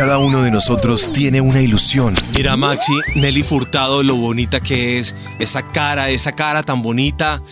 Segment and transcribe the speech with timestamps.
[0.00, 2.14] Cada uno de nosotros tiene una ilusión.
[2.34, 5.14] Mira, Maxi, Nelly Furtado, lo bonita que es.
[5.38, 7.42] Esa cara, esa cara tan bonita,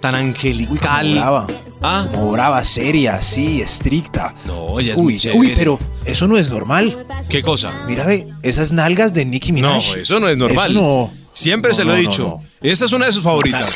[0.00, 1.06] tan angelical.
[1.06, 1.46] Como brava.
[1.82, 2.08] ¿Ah?
[2.10, 4.34] Como brava, seria, así, estricta.
[4.46, 5.38] No, ella es uy, muy chévere.
[5.38, 7.06] uy, pero eso no es normal.
[7.28, 7.74] ¿Qué cosa?
[7.86, 9.96] Mira, ve, esas nalgas de Nicki No, Minaj.
[9.98, 10.70] eso no es normal.
[10.70, 11.12] Eso no.
[11.34, 12.22] Siempre No, se lo he no, dicho.
[12.22, 12.48] no, no.
[12.62, 13.68] Esta es una de sus favoritas.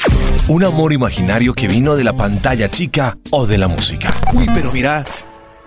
[0.49, 4.11] Un amor imaginario que vino de la pantalla chica o de la música.
[4.33, 5.05] Uy, pero mira,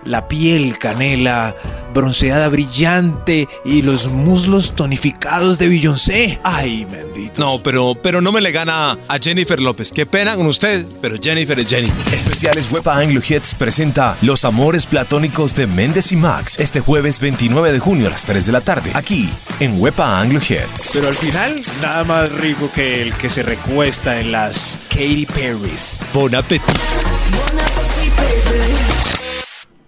[0.06, 1.54] la piel canela,
[1.92, 6.40] bronceada brillante y los muslos tonificados de Beyoncé.
[6.42, 7.40] Ay, bendito.
[7.40, 9.92] No, pero, pero no me le gana a Jennifer López.
[9.92, 12.14] Qué pena con usted, pero Jennifer es Jennifer.
[12.14, 17.72] Especiales Wepa Anglo Hits presenta Los amores platónicos de Méndez y Max este jueves 29
[17.72, 19.28] de junio a las 3 de la tarde, aquí
[19.60, 20.90] en Wepa Anglo Hits.
[20.92, 26.06] Pero al final, nada más rico que el que se recuesta en las Katy Perry's.
[26.12, 26.72] Bon apetito.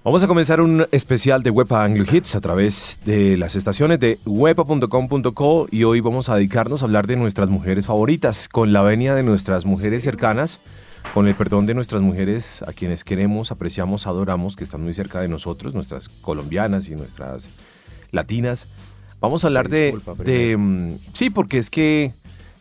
[0.08, 4.18] Vamos a comenzar un especial de Wepa Anglo Hits a través de las estaciones de
[4.24, 9.14] wepa.com.co y hoy vamos a dedicarnos a hablar de nuestras mujeres favoritas, con la venia
[9.14, 10.60] de nuestras mujeres cercanas,
[11.12, 15.20] con el perdón de nuestras mujeres a quienes queremos, apreciamos, adoramos, que están muy cerca
[15.20, 17.50] de nosotros, nuestras colombianas y nuestras
[18.10, 18.66] latinas.
[19.20, 22.14] Vamos a hablar Sí, de, disculpa, de, mm, Sí, porque es que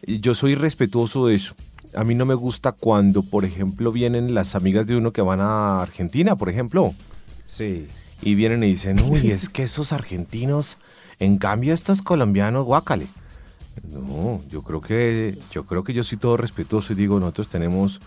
[0.06, 1.56] yo soy respetuoso de eso.
[1.96, 5.40] A mí no me gusta cuando, por ejemplo, vienen las amigas de uno que van
[5.40, 6.94] a Argentina, por ejemplo
[7.48, 7.88] Sí.
[8.22, 10.78] y vienen y dicen, uy, es que esos argentinos,
[11.20, 13.08] en cambio estos colombianos, guácale.
[13.84, 18.00] No, yo creo que yo creo que yo soy todo respetuoso y digo, nosotros tenemos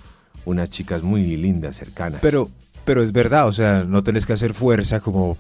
[0.45, 2.21] unas chicas muy lindas, cercanas.
[2.23, 2.49] Pero,
[2.85, 5.37] pero es verdad, o sea, no tenés que hacer fuerza como,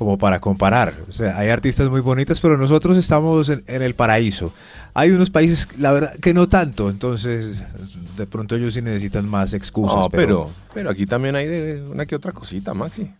[0.00, 0.94] como para comparar.
[1.10, 4.50] O sea, hay artistas muy bonitas, pero nosotros estamos en, en el paraíso.
[4.94, 7.62] Hay unos países, la verdad, que no tanto, entonces
[8.16, 9.96] de pronto ellos sí necesitan más excusas.
[9.96, 13.10] no, pero, pero aquí también hay de una que otra cosita, Maxi.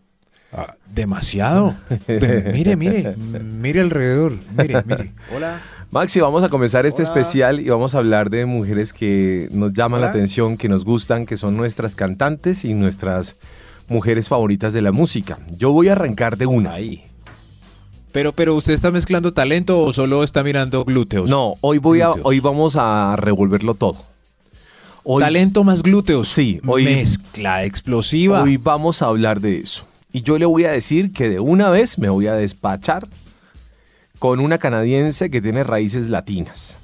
[0.54, 1.76] Ah, demasiado.
[2.06, 3.14] Pero mire, mire,
[3.60, 5.12] mire alrededor, mire, mire.
[5.36, 5.60] Hola.
[5.90, 7.10] Maxi, vamos a comenzar este Hola.
[7.10, 11.26] especial y vamos a hablar de mujeres que nos llaman la atención, que nos gustan,
[11.26, 13.36] que son nuestras cantantes y nuestras
[13.90, 15.38] mujeres favoritas de la música.
[15.58, 16.72] Yo voy a arrancar de una.
[16.72, 17.02] Ahí.
[18.12, 21.28] Pero, pero usted está mezclando talento o solo está mirando glúteos.
[21.30, 23.96] No, hoy voy a, hoy vamos a revolverlo todo.
[25.04, 26.28] Hoy, Talento más glúteos.
[26.28, 28.42] Sí, hoy- Mezcla explosiva.
[28.42, 29.86] hoy vamos a hablar de eso.
[30.12, 33.08] Y yo le voy a decir que de una vez me voy a despachar
[34.18, 36.76] con una canadiense que tiene raíces latinas.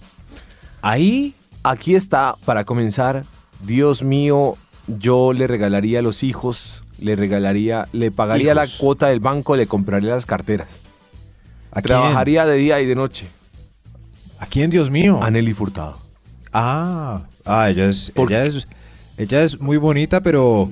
[0.83, 1.35] Ahí
[1.69, 3.25] Aquí está, para comenzar,
[3.65, 4.55] Dios mío,
[4.87, 9.67] yo le regalaría a los hijos, le regalaría, le pagaría la cuota del banco, le
[9.67, 10.71] compraría las carteras.
[11.71, 11.85] ¿A quién?
[11.85, 13.29] Trabajaría de día y de noche.
[14.39, 15.21] ¿A quién, Dios mío?
[15.23, 15.99] A Nelly Furtado.
[16.53, 18.67] Ah, ah, ella es, ¿Por ella es,
[19.19, 20.71] ella es muy bonita, pero,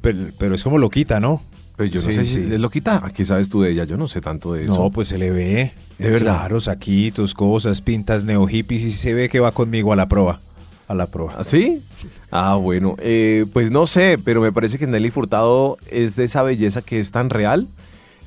[0.00, 1.42] pero, pero es como loquita, ¿no?
[1.76, 2.54] Pues yo no Sí, sé si sí.
[2.54, 3.02] es loquita.
[3.04, 4.74] Aquí sabes tú de ella, yo no sé tanto de eso.
[4.84, 5.72] No, pues se le ve.
[5.98, 6.38] ¿De verdad?
[6.38, 10.40] Claro, saquitos, cosas, pintas neo hippies y se ve que va conmigo a la prueba.
[10.88, 11.34] A la prueba.
[11.38, 11.82] ¿Ah, ¿Sí?
[12.30, 12.94] Ah, bueno.
[13.00, 17.00] eh, pues no sé, pero me parece que Nelly Furtado es de esa belleza que
[17.00, 17.66] es tan real.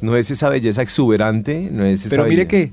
[0.02, 2.72] No es esa belleza exuberante, no es esa Pero mire belle- que,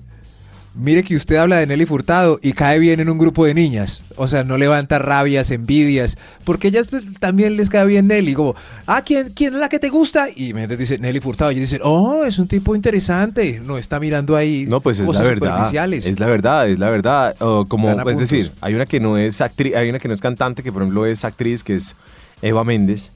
[0.77, 4.03] mire que usted habla de Nelly Furtado y cae bien en un grupo de niñas.
[4.17, 8.35] O sea, no levanta rabias, envidias, porque ellas pues, también les cae bien Nelly.
[8.35, 8.55] Como,
[8.87, 10.29] ah, ¿quién, ¿quién es la que te gusta?
[10.35, 11.53] Y me dice Nelly Furtado.
[11.53, 13.61] Y dicen, oh, es un tipo interesante.
[13.65, 15.49] No está mirando ahí No, pues es la verdad.
[15.49, 16.07] superficiales.
[16.07, 17.37] Es la verdad, es la verdad.
[17.69, 18.31] Como, Gana es puntos.
[18.31, 20.83] decir, hay una que no es actriz, hay una que no es cantante, que por
[20.83, 21.97] ejemplo es actriz, que es
[22.43, 23.11] Eva Méndez.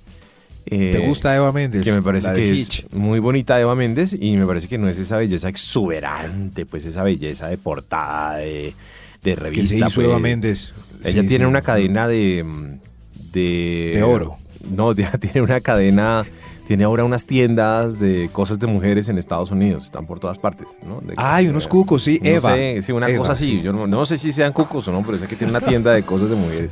[0.71, 1.83] Eh, ¿Te gusta Eva Méndez?
[1.83, 2.85] Que me parece que Hitch.
[2.89, 6.87] es muy bonita Eva Méndez y me parece que no es esa belleza exuberante, pues
[6.87, 8.73] esa belleza de portada, de,
[9.23, 9.69] de revista.
[9.69, 10.07] se hizo pues.
[10.07, 10.73] Eva Méndez.
[11.05, 11.49] Ella Sí, tiene sí.
[11.49, 12.45] una cadena de,
[13.33, 13.93] de...
[13.97, 14.37] De oro.
[14.75, 16.25] No, tiene una cadena...
[16.67, 19.87] Tiene ahora unas tiendas de cosas de mujeres en Estados Unidos.
[19.87, 21.01] Están por todas partes, ¿no?
[21.01, 22.55] De- Ay, unos cucos, sí, no Eva.
[22.55, 23.57] sé, sí, una Eva, cosa así.
[23.57, 23.61] sí.
[23.61, 25.91] Yo no, no sé si sean cucos o no, pero sé que tiene una tienda
[25.93, 26.71] de cosas de mujeres.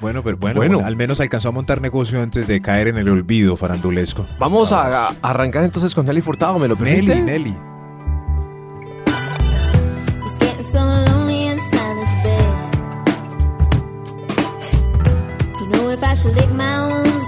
[0.00, 0.74] Bueno, pero bueno, Bueno.
[0.76, 4.26] bueno, al menos alcanzó a montar negocio antes de caer en el olvido farandulesco.
[4.38, 7.16] Vamos a, a arrancar entonces con Nelly Furtado, ¿me lo permite?
[7.20, 7.56] Nelly, Nelly.
[16.02, 17.24] I should lick my wounds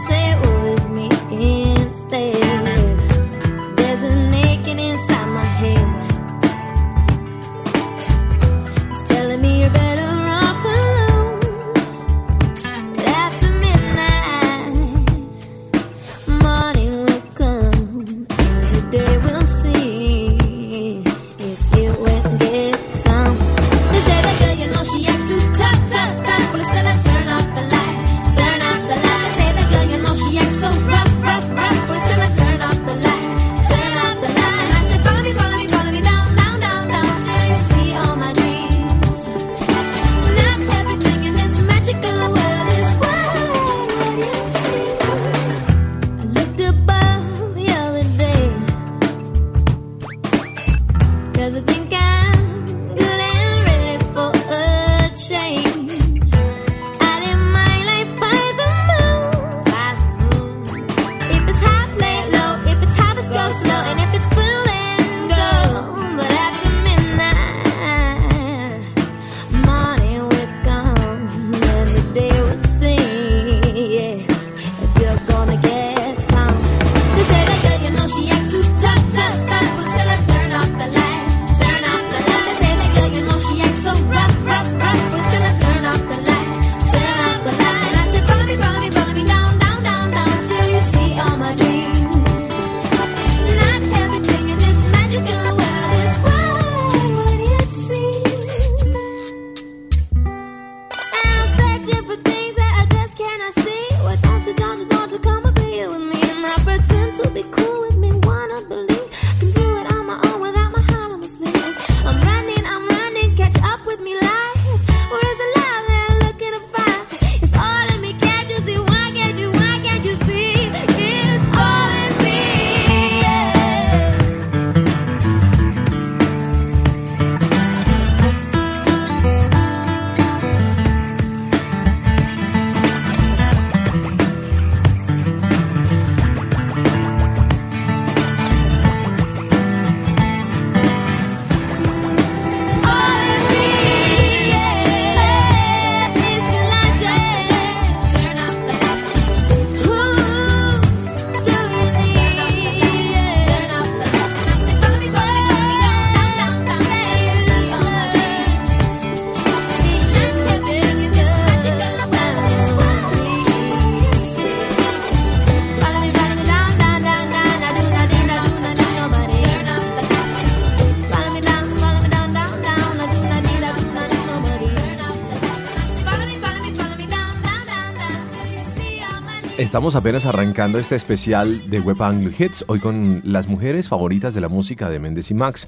[179.72, 184.42] Estamos apenas arrancando este especial de Web Anglo Hits, hoy con las mujeres favoritas de
[184.42, 185.66] la música de Méndez y Max.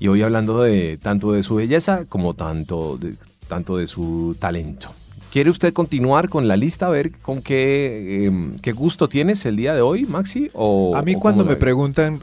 [0.00, 3.14] Y hoy hablando de tanto de su belleza como tanto de,
[3.46, 4.88] tanto de su talento.
[5.30, 6.88] ¿Quiere usted continuar con la lista?
[6.88, 10.50] A ver con qué, em, qué gusto tienes el día de hoy, Maxi.
[10.52, 11.60] O, A mí o cuando me ves?
[11.60, 12.18] preguntan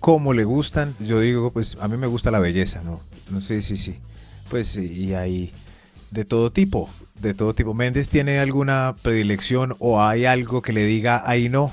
[0.00, 3.00] cómo le gustan, yo digo, pues a mí me gusta la belleza, ¿no?
[3.30, 3.96] No sé, sí, sí.
[4.50, 5.50] Pues sí, y hay
[6.10, 6.90] de todo tipo,
[7.20, 7.74] de todo tipo.
[7.74, 11.72] ¿Méndez tiene alguna predilección o hay algo que le diga ahí no?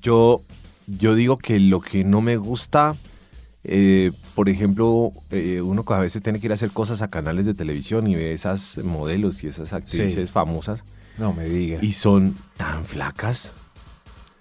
[0.00, 0.42] Yo,
[0.86, 2.94] yo digo que lo que no me gusta,
[3.64, 7.46] eh, por ejemplo, eh, uno a veces tiene que ir a hacer cosas a canales
[7.46, 10.32] de televisión y ve esas modelos y esas actrices Sí.
[10.32, 10.82] famosas
[11.18, 11.78] No me diga.
[11.82, 13.52] y son tan flacas.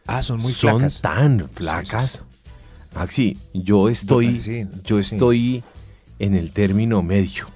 [0.07, 1.01] ah, son muy son flacas.
[1.01, 2.21] tan flacas.
[2.95, 5.13] Maxi, yo estoy, sí, yo sí.
[5.15, 5.63] estoy
[6.19, 7.47] en el término medio.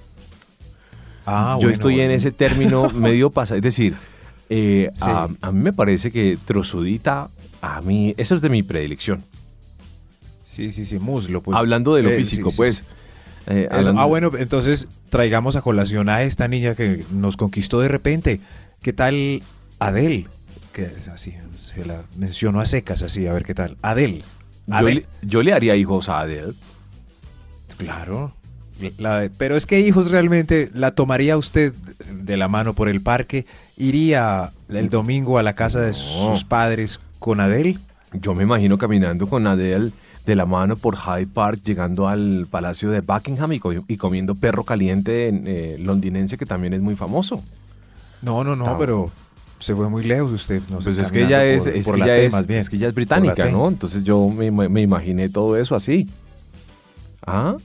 [1.26, 3.56] Ah, yo bueno, estoy en ese término medio pasado.
[3.56, 3.94] Es decir,
[4.48, 5.04] eh, Sí.
[5.06, 7.28] a, a mí me parece que trozudita,
[7.60, 9.22] a mí, eso es de mi predilección.
[10.44, 11.42] Sí, sí, sí, muslo.
[11.42, 11.56] Pues.
[11.58, 12.82] hablando de lo Eh, físico, sí, sí, pues.
[13.46, 17.88] eh, hablando- Ah, bueno, entonces traigamos a colación a esta niña que nos conquistó de
[17.88, 18.40] repente.
[18.82, 19.42] ¿Qué tal
[19.80, 20.26] Adele?
[20.72, 23.76] Que es así, se la menciono a secas así, a ver qué tal.
[23.82, 24.22] Adele.
[24.66, 24.94] yo, Adele.
[24.94, 26.52] le, yo le haría hijos a Adele.
[27.78, 28.32] Claro.
[28.98, 31.72] La de- pero es que hijos realmente la tomaría usted
[32.12, 35.94] de la mano por el parque, iría el domingo a la casa de No.
[35.94, 37.78] sus padres con Adele.
[38.12, 39.92] Yo me imagino caminando con Adele
[40.26, 44.34] de la mano por Hyde Park, llegando al Palacio de Buckingham y, co- y comiendo
[44.34, 47.42] perro caliente eh, londinense, que también es muy famoso.
[48.22, 48.78] No, no, no, No.
[48.78, 49.10] pero
[49.58, 50.60] se fue muy lejos usted.
[50.68, 52.60] No Pues es que ella es, por- es, por que ella T es, más bien.
[52.60, 53.48] es que ella es británica.
[53.50, 53.68] ¿no?
[53.68, 56.08] Entonces yo me, me imaginé todo eso así.
[57.26, 57.56] ¿Ah?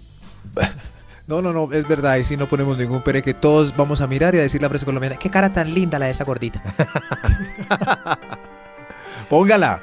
[1.31, 4.07] No, no, no, es verdad, y si no ponemos ningún pere que todos vamos a
[4.07, 6.61] mirar y a decir la frase colombiana, qué cara tan linda la de esa gordita.
[9.29, 9.81] Póngala.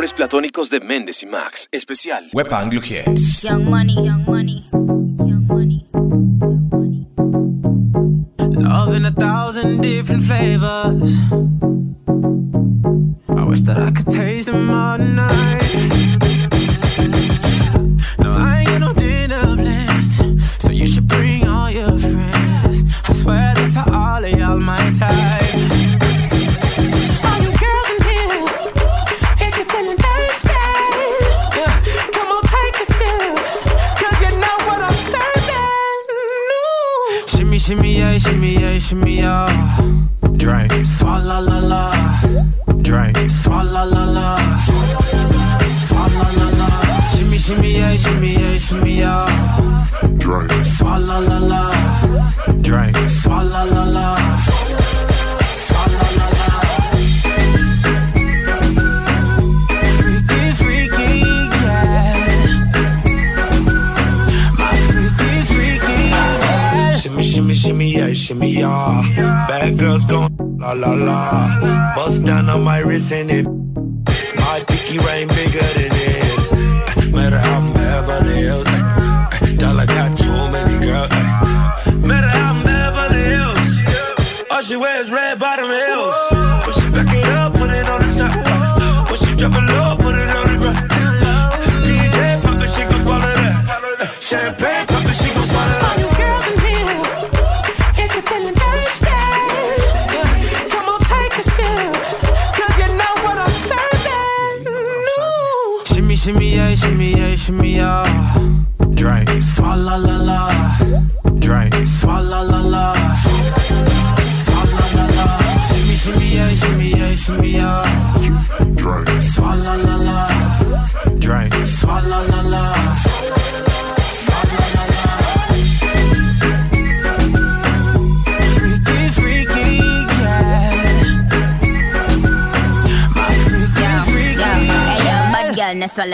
[0.00, 1.68] Amores platónicos de Méndez y Max.
[1.72, 3.42] Especial Web Anglo Hits.
[3.42, 7.06] Young money, young money, young money, young money.
[8.38, 11.18] Love in a thousand different flavors.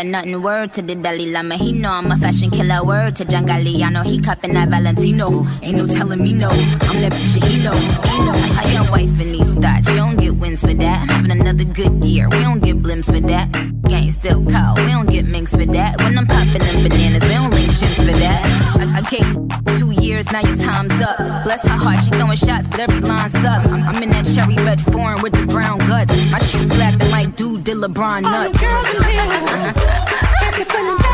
[0.05, 0.43] Nothing.
[0.43, 2.85] Word to the Dalai Lama, he know I'm a fashion killer.
[2.85, 5.47] Word to John Galliano, he cupping that Valentino.
[5.63, 7.73] Ain't no telling me no, I'm that bitch he know.
[7.75, 11.03] I like your wife in these thoughts, you don't get wins for that.
[11.03, 13.51] I'm having another good year, we don't get blimps for that.
[13.89, 15.99] Gang still cold, we don't get minks for that.
[16.03, 18.41] When I'm popping them bananas, we don't link ships for that.
[18.77, 21.17] I, I you two years, now your time's up.
[21.45, 23.67] Bless her heart, she throwing shots, but every line sucks.
[23.67, 26.13] I'm, I'm in that cherry red foreign with the brown guts.
[26.33, 27.06] My shit slapping
[27.37, 28.35] do the LeBron nuts.
[28.35, 29.03] All the girls in
[30.65, 31.03] here,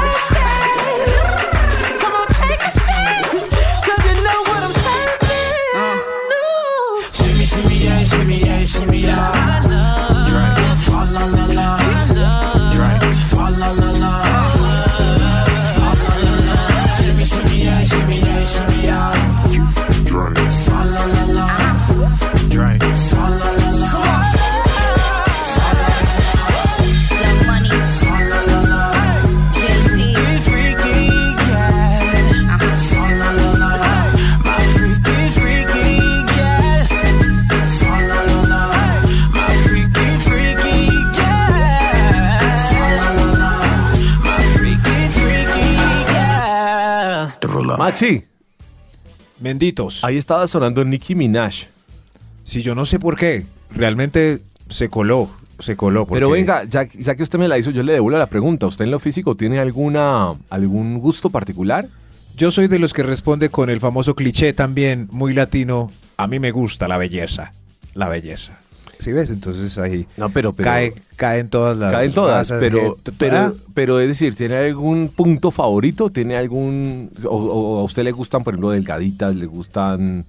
[49.52, 50.02] Menditos.
[50.02, 51.66] ahí estaba sonando Nicki Minaj.
[52.42, 54.38] Si yo no sé por qué, realmente
[54.70, 56.06] se coló, se coló.
[56.06, 58.66] Pero venga, ya, ya que usted me la hizo, yo le devuelvo la pregunta.
[58.66, 61.86] ¿Usted en lo físico tiene alguna algún gusto particular?
[62.34, 65.90] Yo soy de los que responde con el famoso cliché también muy latino.
[66.16, 67.52] A mí me gusta la belleza,
[67.94, 68.61] la belleza.
[69.02, 69.30] ¿Sí ves?
[69.30, 71.92] Entonces ahí No, pero, pero cae, caen todas las.
[71.92, 76.10] caen todas, razas, pero, gente, pero, ah, pero es decir, ¿tiene algún punto favorito?
[76.10, 80.24] ¿Tiene algún o, o a usted le gustan, por ejemplo, delgaditas, le gustan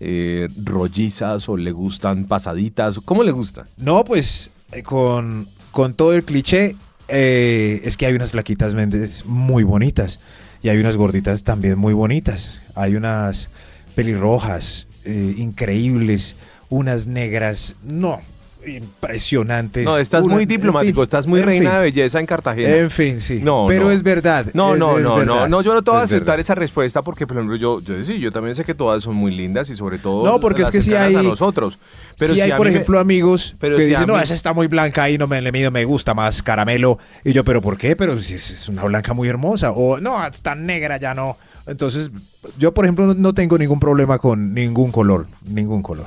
[0.00, 2.98] eh, rollizas o le gustan pasaditas?
[3.04, 3.66] ¿Cómo le gusta?
[3.76, 6.74] No, pues eh, con, con todo el cliché,
[7.08, 10.20] eh, es que hay unas flaquitas Méndez muy bonitas
[10.62, 12.62] y hay unas gorditas también muy bonitas.
[12.74, 13.50] Hay unas
[13.94, 16.36] pelirrojas eh, increíbles,
[16.68, 18.20] unas negras, no,
[18.66, 19.84] impresionantes.
[19.84, 21.78] No, estás Una- muy en diplomático, fin, estás muy reina fin.
[21.78, 22.76] de belleza en Cartagena.
[22.76, 23.40] En fin, sí.
[23.42, 23.90] No, pero no.
[23.92, 24.46] es verdad.
[24.54, 26.40] No, es- no, es no, verdad, no, no, yo no te voy a aceptar verdad.
[26.40, 29.30] esa respuesta porque, por ejemplo, yo, yo sí, yo también sé que todas son muy
[29.34, 31.78] lindas y sobre todo No, porque las es que cercanas hay- a nosotros.
[32.18, 34.66] Pero si si hay, por ejemplo, amigos pero que si dicen, no, esa está muy
[34.66, 36.98] blanca y no me le mido, me gusta más caramelo.
[37.24, 37.94] Y yo, ¿pero por qué?
[37.94, 39.70] Pero si es, una blanca muy hermosa.
[39.72, 41.36] O, no, está negra, ya no.
[41.66, 42.10] Entonces,
[42.58, 45.26] yo, por ejemplo, no tengo ningún problema con ningún color.
[45.48, 46.06] Ningún color.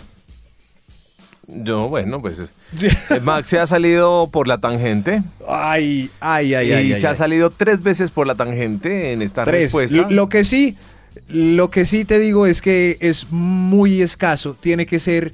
[1.51, 6.73] Yo, bueno, pues eh, Max se ha salido por la tangente Ay, ay, ay, y
[6.73, 6.93] ay.
[6.93, 7.15] ay, se ha ay.
[7.15, 9.61] salido tres veces por la tangente en esta Tres.
[9.73, 9.95] respuesta.
[9.97, 10.77] Lo, lo que sí,
[11.27, 14.53] lo que sí te digo es que es muy escaso.
[14.59, 15.31] Tiene que ser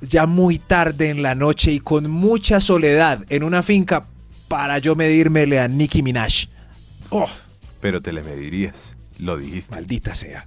[0.00, 4.04] ya muy tarde en la noche y con mucha soledad en una finca
[4.48, 6.46] para yo medírmele a Nicki Minaj.
[7.10, 7.26] Oh,
[7.80, 9.74] Pero te le medirías, lo dijiste.
[9.74, 10.46] maldita sea.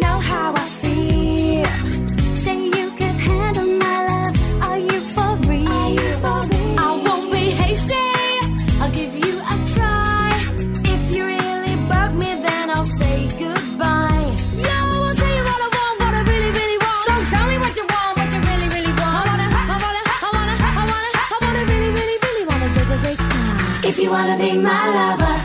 [24.11, 25.35] wanna be my lover,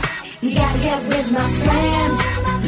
[0.43, 2.19] you gotta get with my friends.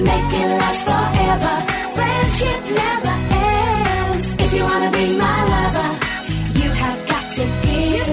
[0.10, 1.54] Make it last forever.
[1.98, 3.16] Friendship never
[3.52, 4.26] ends.
[4.44, 5.90] If you wanna be my lover,
[6.62, 8.10] you have got to give.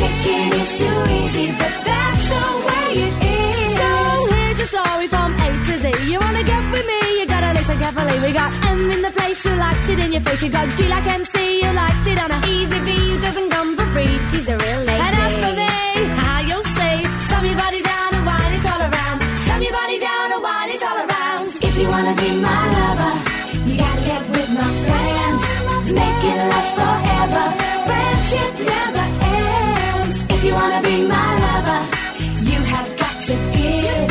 [0.00, 3.70] Taking is too easy, but that's the way it is.
[3.80, 3.90] So
[4.34, 5.86] here's the story from A to Z.
[6.12, 7.00] You wanna get with me?
[7.18, 8.16] You gotta listen carefully.
[8.24, 10.42] We got M in the place who likes it in your face.
[10.44, 12.78] You got G like MC who likes it on a easy
[13.12, 14.14] who doesn't come for free.
[14.28, 14.93] She's a real
[28.34, 30.16] Friendship never ends.
[30.34, 31.80] If you wanna be my lover,
[32.50, 34.08] you have got to give.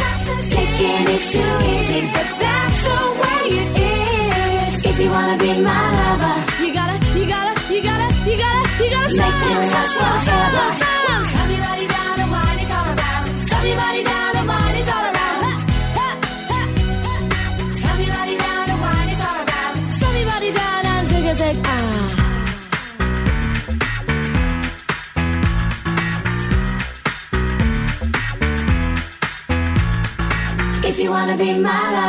[0.56, 4.86] Taking is too easy, but that's the way it is.
[4.86, 8.90] If you wanna be my lover, You gotta, you gotta, you gotta, you gotta, you
[8.96, 10.92] gotta Make it last forever.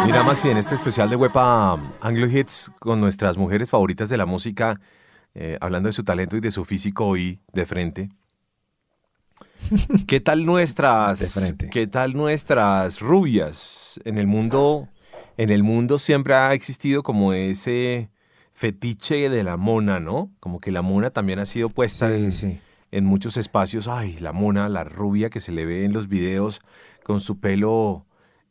[0.07, 4.25] Mira, Maxi, en este especial de Wepa Anglo Hits con nuestras mujeres favoritas de la
[4.25, 4.81] música,
[5.35, 8.09] eh, hablando de su talento y de su físico hoy de frente.
[10.07, 11.69] ¿Qué tal nuestras, De frente.
[11.71, 14.01] qué tal nuestras rubias?
[14.07, 14.89] En el mundo,
[15.37, 18.09] en el mundo siempre ha existido como ese
[18.55, 20.31] fetiche de la mona, ¿no?
[20.41, 22.61] Como que la mona también ha sido puesta Sí, en, sí.
[22.91, 23.87] en muchos espacios.
[23.87, 26.61] Ay, la mona, la rubia que se le ve en los videos
[27.03, 28.07] con su pelo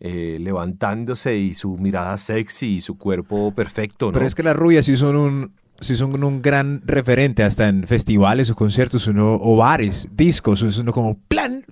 [0.06, 4.12] eh, levantándose y su mirada sexy y su cuerpo perfecto, ¿no?
[4.12, 7.88] Pero es que las rubias sí son un, sí son un gran referente hasta en
[7.88, 11.66] festivales o conciertos uno, o bares, discos, es uno como plan.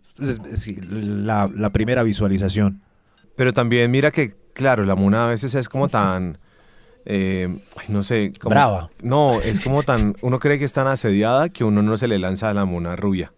[0.53, 2.81] sí, la, la primera visualización.
[3.35, 6.37] Pero también mira que, claro, la mona a veces es como tan...
[7.05, 8.31] eh, no sé.
[8.39, 8.87] Como, Brava.
[9.01, 10.15] No, es como tan...
[10.21, 12.95] Uno cree que es tan asediada que uno no se le lanza a la mona
[12.95, 13.33] rubia.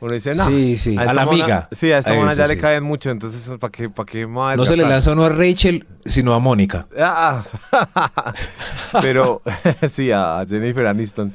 [0.00, 0.44] Uno dice, no.
[0.44, 1.68] Sí, sí, a la mona- amiga.
[1.72, 4.24] Sí, a esta A mona eso ya le caen mucho, entonces, ¿para qué, para qué
[4.24, 6.86] a No se le lanza uno a Rachel, sino a Mónica.
[6.98, 7.42] Ah,
[9.02, 9.42] pero
[9.88, 11.32] sí, a Jennifer Aniston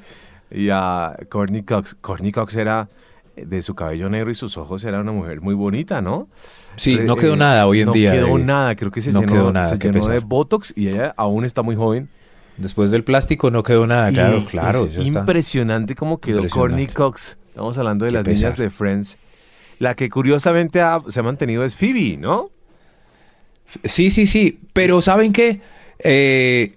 [0.50, 1.95] y a Courtney Cox.
[2.02, 2.89] Courtney Cox era
[3.36, 6.28] de su cabello negro y sus ojos era una mujer muy bonita, ¿no?
[6.76, 8.12] Sí, Eh, no quedó eh, nada hoy en no día.
[8.12, 10.19] quedó de- nada, creo que se no llenó, quedó nada, se llenó de.
[10.19, 12.10] Botox y ella aún está muy joven.
[12.58, 14.80] Después del plástico no quedó nada, Y claro, claro.
[14.86, 15.19] es ya está.
[15.21, 16.76] impresionante cómo quedó Impresionante.
[16.76, 17.38] Courtney Cox.
[17.51, 19.17] Estamos hablando de Qué las niñas de Friends.
[19.79, 22.49] La que curiosamente ha- se ha mantenido es Phoebe, ¿no?
[23.83, 24.59] Sí, sí, sí.
[24.73, 25.61] Pero ¿saben qué?
[25.99, 26.73] Eh,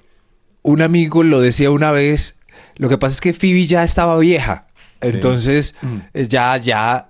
[0.62, 2.38] un amigo lo decía una vez.
[2.76, 4.66] Lo que pasa es que Phoebe ya estaba vieja.
[5.00, 5.96] Entonces, Mm.
[6.14, 7.06] eh, ya, ya,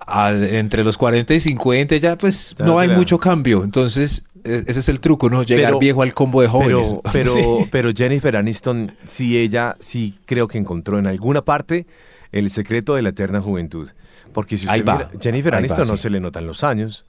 [0.50, 3.62] entre los 40 y 50, ya pues Ya no hay mucho cambio.
[3.62, 5.42] Entonces, e- ese es el truco, ¿no?
[5.44, 6.88] Llegar Pero- viejo al combo de jóvenes.
[6.88, 7.68] Pero, pero, Sí.
[7.70, 11.87] pero Jennifer Aniston, sí, ella sí creo que encontró en alguna parte
[12.35, 13.88] el secreto de la eterna juventud.
[14.33, 16.03] Porque si usted Ahí va, mira, Jennifer ahí Aniston va, no sí.
[16.03, 17.05] se le notan los años,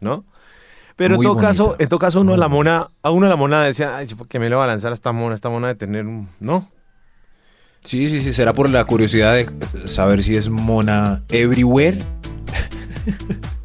[0.00, 0.24] ¿no?
[0.94, 3.36] Pero en Muy todo caso, en todo caso, uno a la mona, a uno la
[3.36, 5.74] mona decía, ay, que me le va a lanzar a esta mona, esta mona de
[5.74, 6.68] tener un, ¿no?
[7.80, 11.98] Sí, sí, sí, será por la curiosidad de saber si es mona everywhere.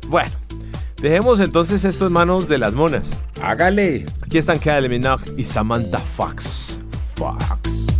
[0.08, 0.32] Bueno,
[1.02, 3.18] dejemos entonces esto en manos de las monas.
[3.42, 4.06] Hágale.
[4.22, 6.82] Aquí están Kylie Minogue y Samantha Fox.
[7.16, 7.91] Fox.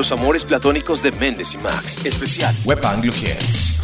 [0.00, 2.00] Los amores platónicos de Méndez y Max.
[2.04, 3.78] Especial Web Anglo Hits.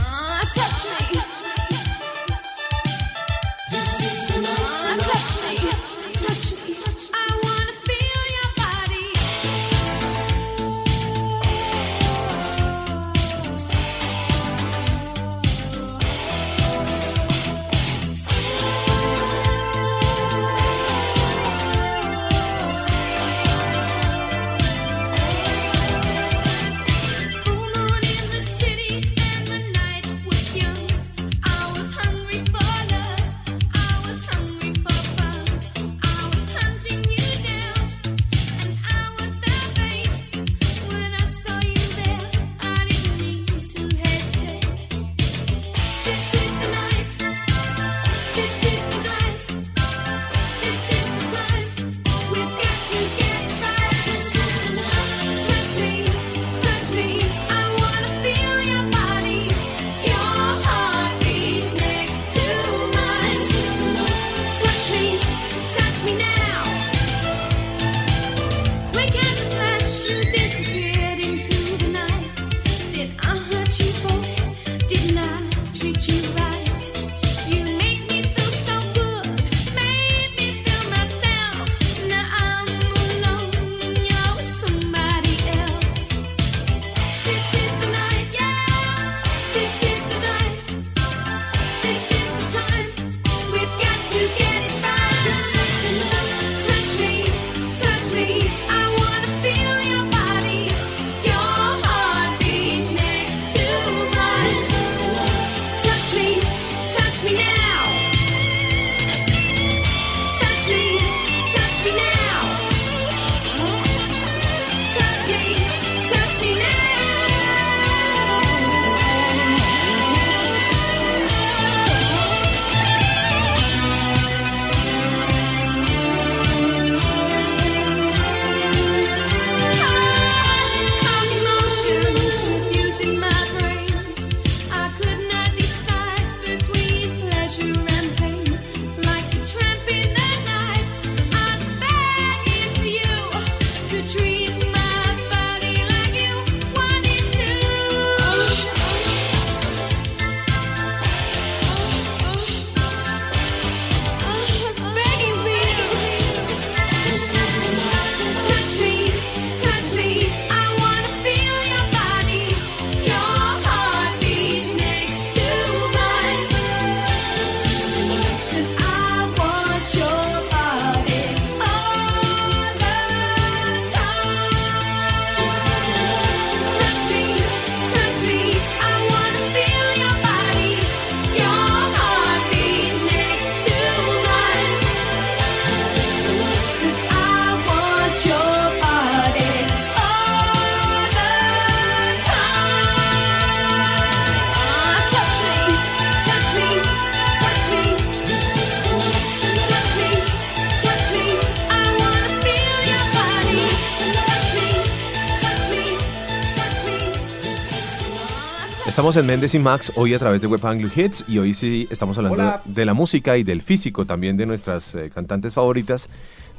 [209.17, 211.89] Estamos en Méndez y Max hoy a través de Web Anglo Hits y hoy sí
[211.91, 212.61] estamos hablando Hola.
[212.67, 216.07] de la música y del físico también de nuestras eh, cantantes favoritas.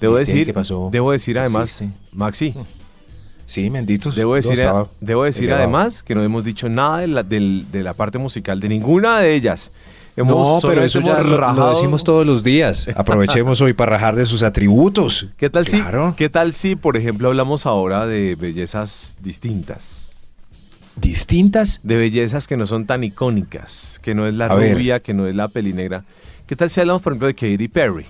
[0.02, 0.90] Debo ¿Viste decir, qué pasó?
[0.92, 2.00] debo decir ¿Qué además, hiciste?
[2.14, 2.56] Maxi,
[3.46, 4.16] Sí, benditos.
[4.16, 4.60] debo decir,
[5.02, 8.60] debo decir además que no hemos dicho nada de la, del- de la parte musical
[8.60, 9.70] de ninguna de ellas.
[10.16, 12.88] Hemos No, pero eso ya lo, lo decimos todos los días.
[12.96, 15.28] Aprovechemos hoy para rajar de sus atributos.
[15.38, 16.10] ¿Qué tal Claro.
[16.10, 20.07] si, qué tal si, por ejemplo, hablamos ahora de bellezas distintas?
[21.00, 21.82] Distintas.
[21.84, 24.74] de bellezas que no son tan icónicas, que no es la A ver.
[24.74, 26.04] rubia, que no es la pelinegra.
[26.48, 28.06] ¿Qué tal si hablamos, por ejemplo, de Katy Perry?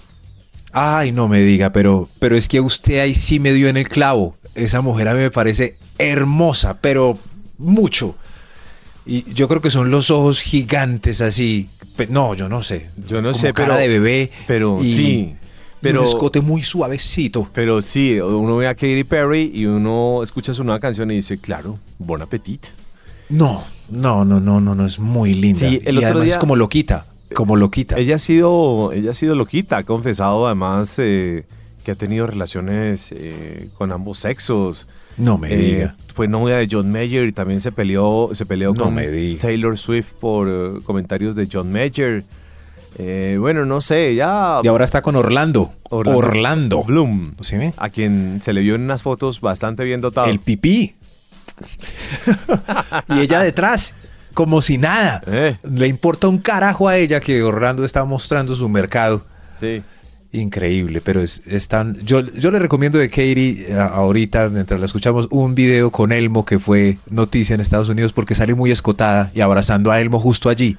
[0.73, 3.87] Ay, no me diga, pero, pero es que usted ahí sí me dio en el
[3.87, 4.35] clavo.
[4.55, 7.17] Esa mujer a mí me parece hermosa, pero
[7.57, 8.15] mucho.
[9.05, 11.69] Y yo creo que son los ojos gigantes así.
[12.09, 12.87] No, yo no sé.
[13.07, 14.31] Yo no Como sé, cara pero- de bebé.
[14.45, 15.35] pero y- sí,
[15.81, 17.47] pero- un escote muy suavecito.
[17.53, 21.37] Pero sí, uno ve a Katy Perry y uno escucha su nueva canción y dice,
[21.39, 22.65] claro, bon appetit.
[23.29, 25.59] No, no, no, no, no, no, es muy linda.
[25.59, 27.97] Sí, el y otro además día- es como loquita, como loquita.
[27.97, 31.45] Ella ha sido, ella ha sido loquita, ha confesado además eh,
[31.83, 34.87] que ha tenido relaciones eh, con ambos sexos.
[35.17, 35.95] no me Eh, diga.
[36.13, 38.95] fue novia de John Mayer y también se peleó, se peleó No con.
[39.41, 42.23] Taylor Swift por comentarios de John Mayer.
[42.97, 45.71] Eh, bueno, no sé, ya Y ahora está con Orlando.
[45.89, 46.83] Orlando.
[46.83, 47.73] Bloom, ¿Sí ve?
[47.77, 50.27] a quien se le vio en unas fotos bastante bien dotado.
[50.27, 50.95] El pipí.
[53.09, 53.95] y ella detrás,
[54.33, 55.21] como si nada.
[55.27, 59.21] Eh, Le importa un carajo a ella que Orlando está mostrando su mercado.
[59.59, 59.83] sí.
[60.33, 64.85] Increíble, pero es, es tan- Yo, yo le recomiendo de Katie eh, ahorita, mientras la
[64.85, 69.31] escuchamos, un video con Elmo que fue noticia en Estados Unidos porque sale muy escotada
[69.33, 70.77] y abrazando a Elmo justo allí.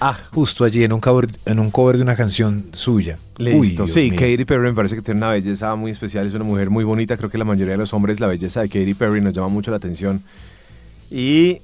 [0.00, 3.18] Ah, Justo allí en un cover, en un cover de una canción suya.
[3.38, 3.84] Uy, listo.
[3.84, 4.20] Dios sí, mío.
[4.20, 7.16] Katy Perry me parece que tiene una belleza muy especial, es una mujer muy bonita.
[7.16, 9.70] Creo que la mayoría de los hombres, la belleza de Katy Perry nos llama mucho
[9.70, 10.22] la atención.
[11.10, 11.58] Y,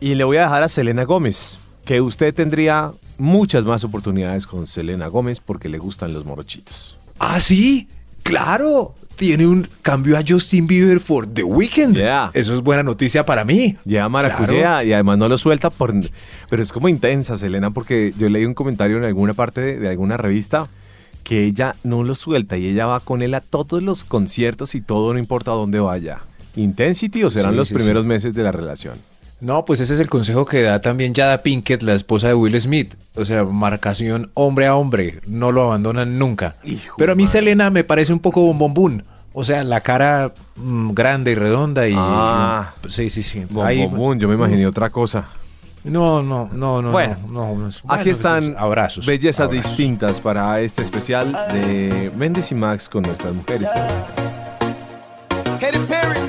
[0.00, 4.66] y le voy a dejar a Selena Gómez, que usted tendría muchas más oportunidades con
[4.66, 6.98] Selena Gómez porque le gustan los morochitos.
[7.18, 7.88] Ah, sí,
[8.22, 8.94] claro.
[9.16, 11.96] Tiene un cambio a Justin Bieber for The Weeknd.
[11.96, 12.30] Yeah.
[12.34, 13.76] Eso es buena noticia para mí.
[13.84, 15.94] Lleva maracuyá y además no lo suelta, por,
[16.50, 19.88] pero es como intensa Selena porque yo leí un comentario en alguna parte de, de
[19.88, 20.66] alguna revista
[21.22, 24.80] que ella no lo suelta y ella va con él a todos los conciertos y
[24.80, 26.18] todo no importa dónde vaya.
[26.56, 28.08] Intensity o serán Sí, los sí, primeros sí.
[28.08, 28.94] meses de la relación.
[29.42, 32.58] No, pues ese es el consejo que da también Jada Pinkett, la esposa de Will
[32.60, 32.94] Smith.
[33.16, 35.18] O sea, marcación hombre a hombre.
[35.26, 36.54] No lo abandonan nunca.
[36.62, 37.40] Hijo Pero a mí madre.
[37.40, 39.02] Selena me parece un poco bombombún.
[39.32, 41.94] O sea, la cara mm, grande y redonda y...
[41.98, 42.72] Ah.
[42.86, 43.44] sí, sí, sí.
[43.50, 45.28] Bom, Ahí- bom, bom, yo me imaginé otra cosa.
[45.82, 46.92] No, no, no, no.
[46.92, 49.04] Bueno, no, no, es- bueno, Aquí pues, están es- abrazos.
[49.04, 49.70] bellezas abrazos.
[49.70, 53.68] distintas para este especial de Méndez y Max con nuestras mujeres.
[55.58, 56.20] Katy Perry,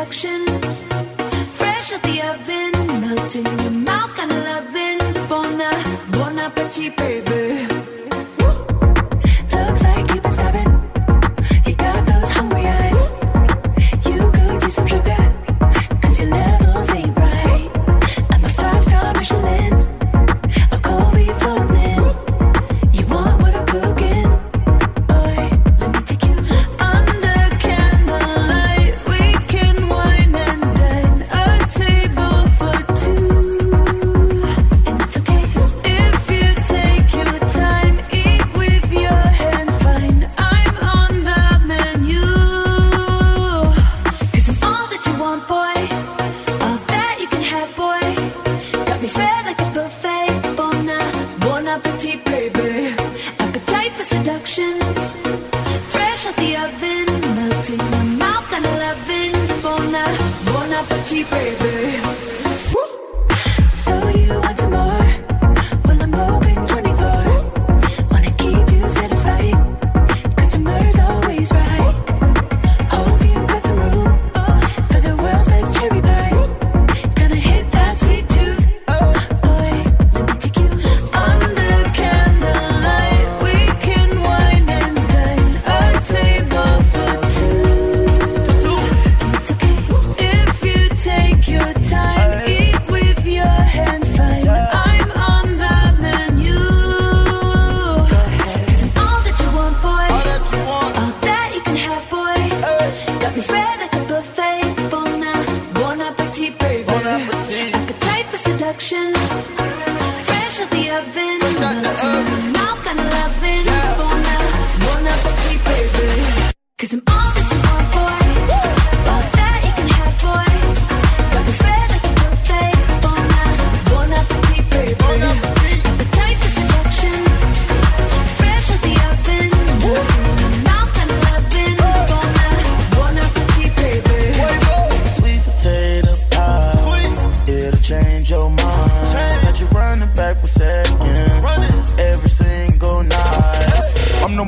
[0.00, 0.46] seduction.
[1.52, 2.72] Fresh out the oven.
[3.00, 4.98] Melting in your mouth, kinda loving.
[5.28, 5.58] Bon,
[6.12, 7.29] bon appetit, baby.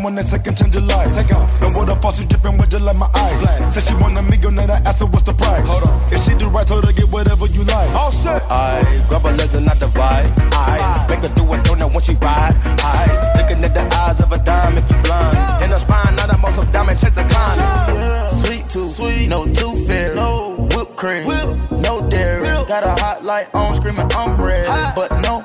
[0.02, 1.14] home on second change of life.
[1.14, 1.60] Take off.
[1.60, 3.40] Don't water faucet dripping with just like my eyes.
[3.40, 3.70] Black.
[3.70, 5.68] Said she want a meal, now I asked her what's the price.
[5.68, 6.12] Hold on.
[6.12, 7.90] If she do right, told her get whatever you like.
[7.94, 8.42] All shit.
[8.50, 10.26] I grab her legs and I divide.
[10.52, 12.54] I make her do a donut when she ride.
[12.82, 15.34] I looking at the eyes of a dime if you blind.
[15.34, 15.64] Yeah.
[15.64, 17.58] In her spine, now the most of diamond checks of kind.
[17.60, 18.28] Yeah.
[18.28, 20.14] Sweet tooth, sweet, no tooth fair.
[20.14, 21.70] no whipped cream, Whip.
[21.70, 22.42] no dairy.
[22.42, 22.68] Whip.
[22.68, 24.94] Got a hot light on, screaming I'm red, hot.
[24.96, 25.41] but no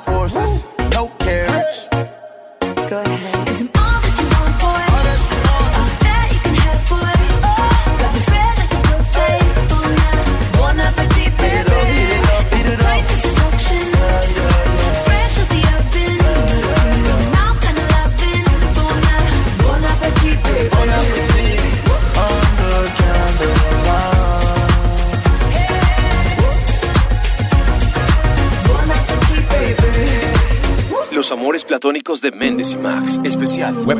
[31.27, 33.75] Los amores platónicos de Méndez y Max, especial.
[33.85, 33.99] Web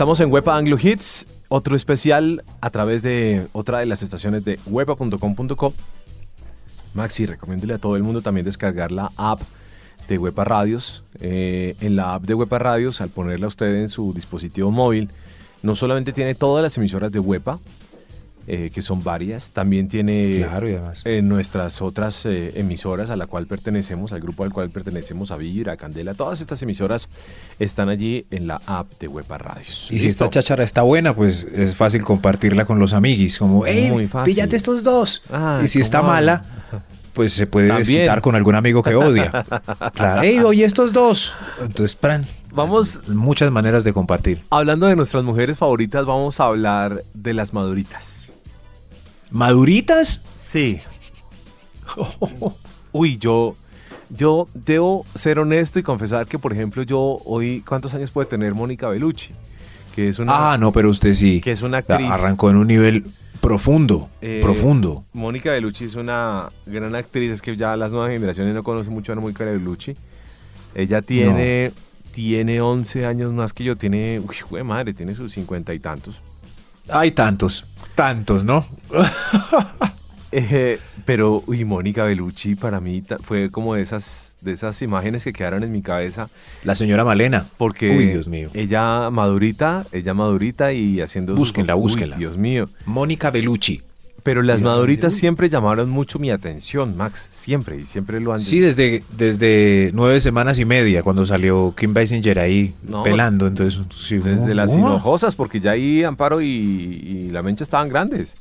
[0.00, 4.58] Estamos en Wepa Anglo Hits, otro especial a través de otra de las estaciones de
[4.64, 5.74] wepa.com.co.
[6.94, 9.42] Maxi, recomiéndele a todo el mundo también descargar la app
[10.08, 11.04] de Wepa Radios.
[11.20, 15.10] Eh, en la app de Wepa Radios, al ponerla usted en su dispositivo móvil,
[15.62, 17.58] no solamente tiene todas las emisoras de Wepa,
[18.52, 21.02] eh, que son varias, también tiene Claro, y además.
[21.04, 25.36] eh, nuestras otras eh, emisoras a la cual pertenecemos, al grupo al cual pertenecemos, a
[25.36, 27.08] Vibra, a Candela, todas estas emisoras
[27.60, 29.86] están allí en la app de Wepa Radios.
[29.92, 33.38] Y si esta cháchara está buena, pues es fácil compartirla con los amiguis.
[33.38, 34.34] Como, hey, Muy fácil.
[34.34, 35.22] píllate estos dos.
[35.30, 36.42] Ah, y si está ¿cómo mala,
[37.14, 37.86] pues se puede También.
[37.86, 39.30] desquitar con algún amigo que odia.
[39.94, 40.22] claro.
[40.24, 41.34] Hey, oye, estos dos.
[41.60, 42.26] Entonces, pran.
[42.52, 44.42] Vamos, Muchas maneras de compartir.
[44.50, 48.19] hablando de nuestras mujeres favoritas, vamos a hablar de las maduritas.
[49.30, 50.22] ¿Maduritas?
[50.38, 50.80] Sí.
[52.92, 53.54] Uy, yo,
[54.10, 58.54] yo debo ser honesto y confesar que, por ejemplo, yo hoy, ¿cuántos años puede tener
[58.54, 59.32] Mónica Bellucci?
[59.94, 61.40] Que es una, Ah, no, pero usted sí.
[61.40, 62.08] que es una actriz.
[62.10, 63.04] Arrancó en un nivel
[63.40, 64.08] profundo.
[64.20, 65.04] Eh, profundo.
[65.12, 69.12] Mónica Bellucci es una gran actriz, es que ya las nuevas generaciones no conocen mucho
[69.12, 69.96] a Mónica Bellucci.
[70.74, 71.72] Ella tiene,
[72.12, 74.20] tiene 11 años más que yo, tiene,
[74.50, 76.20] uy, madre, tiene sus cincuenta y tantos.
[76.92, 77.66] Hay tantos.
[77.94, 78.64] Tantos, ¿no?
[80.32, 85.32] Eh, pero, uy, Mónica Bellucci para mí fue como de esas, de esas imágenes que
[85.32, 86.28] quedaron en mi cabeza.
[86.62, 87.46] La señora Malena.
[87.56, 88.48] Porque Uy, Dios mío.
[88.54, 91.34] ella madurita, ella madurita y haciendo...
[91.34, 92.16] Búsquenla, Uy, búsquenla.
[92.16, 92.68] Dios mío.
[92.86, 93.82] Mónica Bellucci.
[94.22, 97.28] Pero las maduritas siempre llamaron mucho mi atención, Max.
[97.30, 101.94] Siempre, y siempre lo han Sí, desde, desde nueve semanas y media, cuando salió Kim
[101.94, 103.46] Basinger ahí No, pelando.
[103.46, 108.36] Entonces, sí, Desde las hinojosas, porque ya ahí Amparo y, y la Mencha estaban grandes.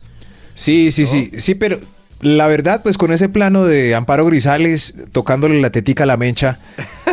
[0.55, 1.79] Sí, sí, sí, sí, pero
[2.21, 6.59] la verdad, pues con ese plano de Amparo Grisales tocándole la tetica a la mencha,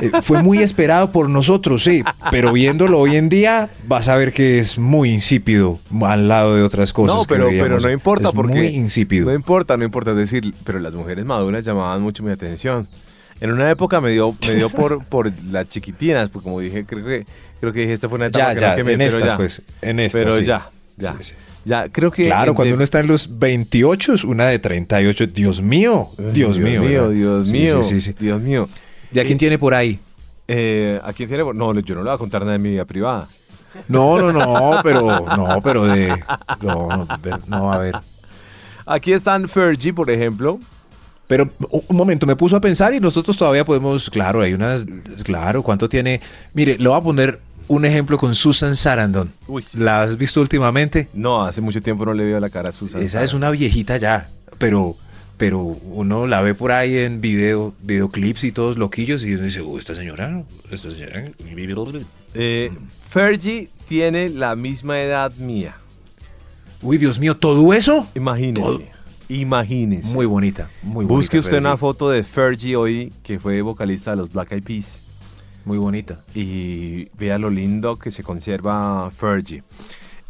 [0.02, 4.32] eh, fue muy esperado por nosotros, sí, pero viéndolo hoy en día, vas a ver
[4.32, 7.16] que es muy insípido al lado de otras cosas.
[7.16, 8.54] no, que pero, pero no importa Es porque...
[8.54, 9.26] muy insípido.
[9.26, 10.10] No importa, no importa.
[10.10, 12.88] Es decir, pero las mujeres maduras llamaban mucho mi atención.
[13.40, 17.04] En una época me dio, me dio por, por las chiquitinas, pues como dije, creo
[17.04, 17.24] que,
[17.60, 19.36] creo que dije, esta fue una etapa Ya, que ya, no quemé, en estas, ya.
[19.36, 20.44] pues, en estas, Pero sí.
[20.44, 21.12] ya, ya.
[21.18, 21.32] Sí, sí.
[21.66, 22.26] Ya, creo que...
[22.26, 26.80] Claro, cuando de- uno está en los 28, una de 38, Dios mío, Dios, mío.
[26.82, 27.08] mío.
[27.10, 28.16] Dios Sí, mío, sí, sí, sí.
[28.20, 28.68] Dios mío.
[29.12, 29.98] ¿Y a quién tiene por ahí?
[30.46, 31.42] Eh, ¿A quién tiene?
[31.42, 33.26] No, yo no le voy a contar nada de mi vida privada.
[33.88, 36.16] No, no, no, pero, no, pero de,
[36.62, 37.96] no, no, de- no, a ver.
[38.86, 40.60] Aquí están Fergie, por ejemplo.
[41.26, 44.86] Pero un un momento, me puso a pensar y nosotros todavía podemos, claro, hay unas,
[45.24, 46.20] claro, ¿cuánto tiene?
[46.54, 49.32] Mire, le voy a poner un ejemplo con Susan Sarandon.
[49.48, 49.64] Uy.
[49.72, 51.08] ¿La has visto últimamente?
[51.12, 53.02] No, hace mucho tiempo no le veo la cara a Susan.
[53.02, 54.96] Esa es una viejita ya, pero,
[55.36, 59.62] pero uno la ve por ahí en video, videoclips y todos loquillos y uno dice,
[59.62, 61.24] "Uh, esta señora, esta señora.
[62.34, 62.70] Eh,
[63.10, 65.76] Fergie tiene la misma edad mía.
[66.82, 68.06] Uy, Dios mío, ¿todo eso?
[68.14, 68.66] Imagínese.
[68.66, 68.82] Todo.
[69.28, 70.14] Imagínese.
[70.14, 71.14] Muy bonita, muy bonita.
[71.14, 75.02] Busque usted una foto de Fergie hoy, que fue vocalista de los Black Eyed Peas.
[75.66, 76.20] Muy bonita.
[76.34, 79.62] y vea lo lindo que se conserva Fergie.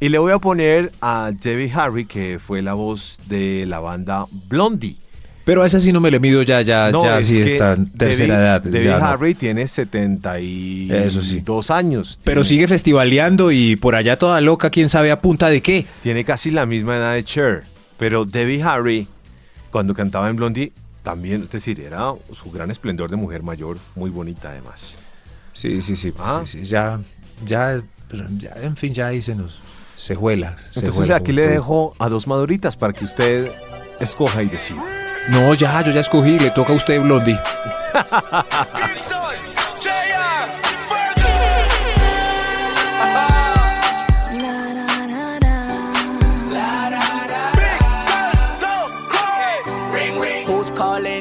[0.01, 4.25] Y le voy a poner a Debbie Harry, que fue la voz de la banda
[4.49, 4.97] Blondie.
[5.45, 7.75] Pero a esa sí no me le mido ya, ya, No, ya es sí está
[7.75, 8.63] en tercera edad.
[8.63, 9.07] Debbie ya no.
[9.07, 11.43] Harry tiene 72 Eso sí.
[11.73, 12.19] años.
[12.25, 15.87] Pero Tiene- sigue festivaleando y por allá toda loca, quién sabe a punta de qué.
[16.03, 17.63] Tiene casi la misma edad de Cher.
[17.99, 19.07] Pero Debbie Harry,
[19.71, 20.73] cuando cantaba en Blondie,
[21.03, 24.99] también, es decir, era su gran esplendor de mujer mayor, muy bonita además.
[25.57, 26.43] Sí, sí, sí, Ah.
[26.45, 27.01] sí, sí, ya,
[27.47, 27.81] ya,
[28.39, 29.59] ya, en fin, ya ahí se nos,
[29.97, 30.55] se juela.
[30.71, 33.51] se Entonces juela aquí le dejo a dos maduritas para que usted
[33.99, 34.85] escoja y decida.
[35.31, 37.39] No, ya, yo ya escogí, le toca a usted Blondie.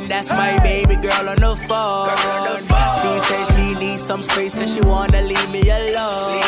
[0.07, 2.74] That's my baby girl on the phone.
[3.01, 6.41] She said she needs some space and she wanna leave me alone.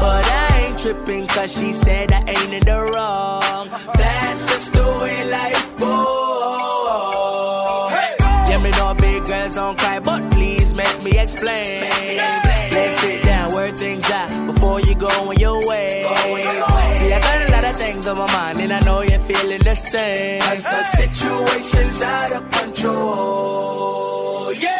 [0.00, 3.68] But I ain't tripping cause she said I ain't in the wrong.
[3.94, 5.88] That's just the way life goes.
[8.48, 11.82] Yeah, me know big girls don't cry, but please make me explain.
[11.82, 16.02] Let's sit down where things are before you go on your way.
[16.90, 19.60] See, I got a lot of things on my mind, and I know you're feeling
[19.60, 20.40] the same.
[20.40, 24.52] Cause the situation's out of control.
[24.52, 24.79] Yeah.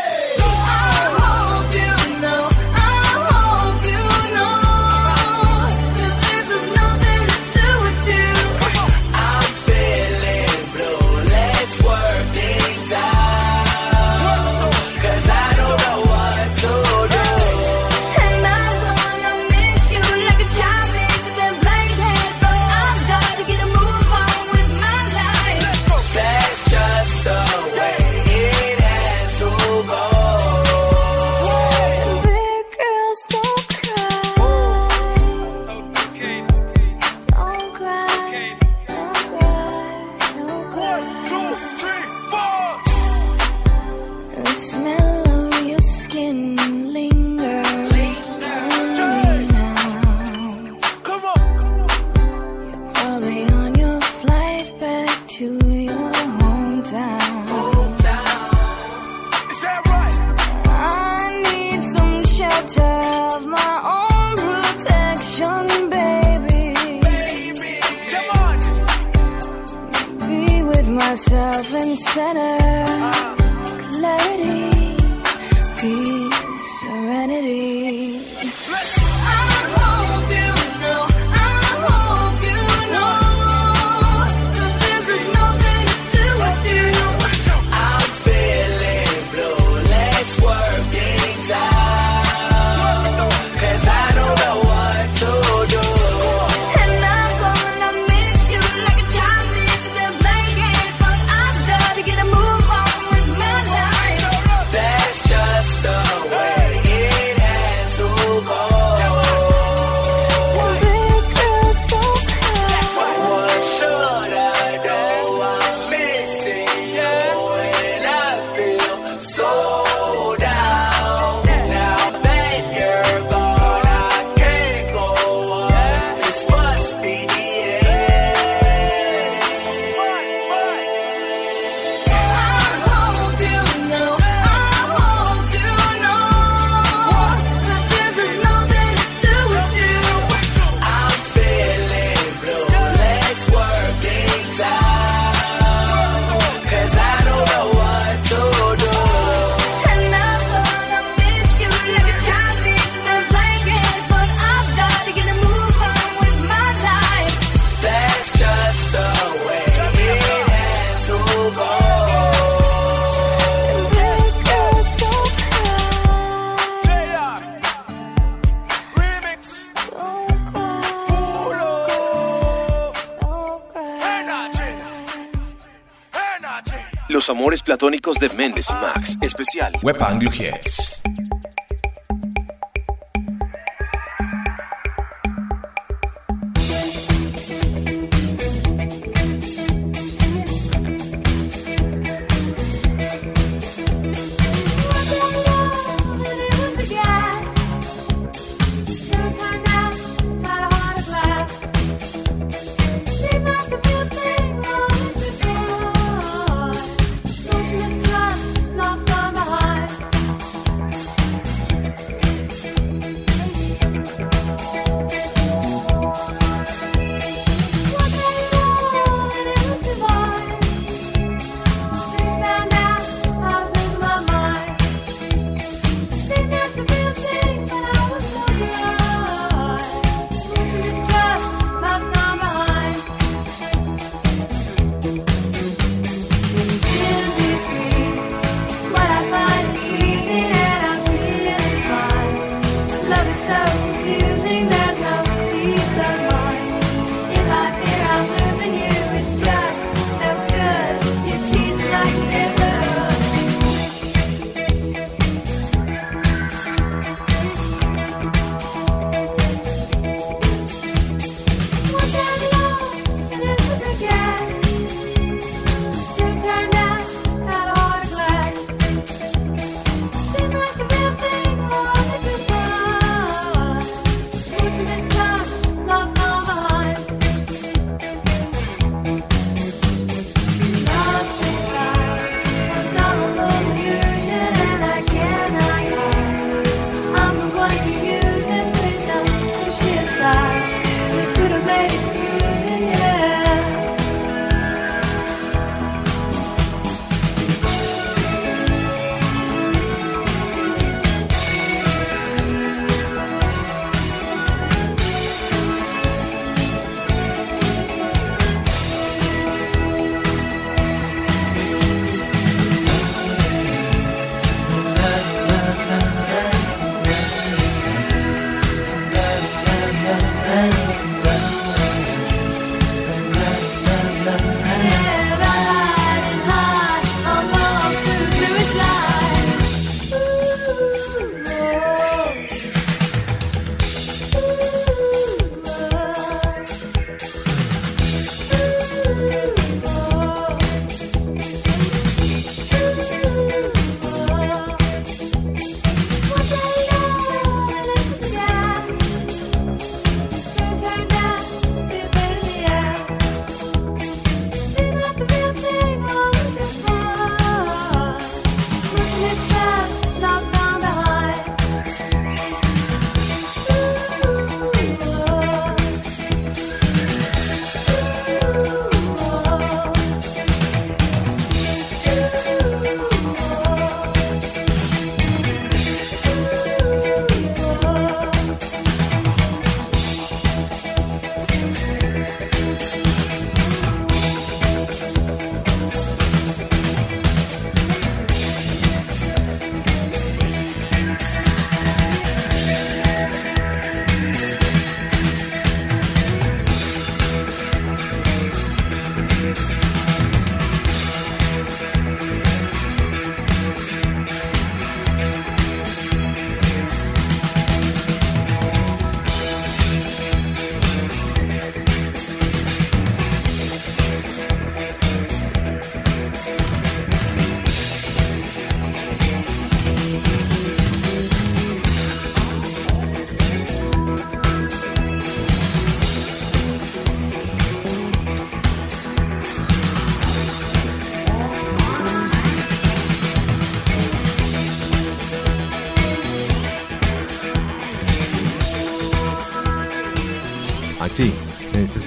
[177.91, 179.19] Platónicos de Méndez y Max.
[179.21, 180.90] Especial Web Anglo Hits.